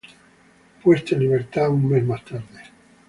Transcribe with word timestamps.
Fue 0.81 0.95
puesto 0.95 1.13
en 1.13 1.19
libertad 1.21 1.69
un 1.69 1.87
mes 1.87 2.03
más 2.03 2.25
tarde. 2.25 2.59